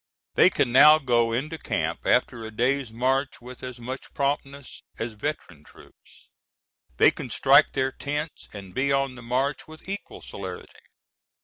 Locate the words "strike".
7.29-7.73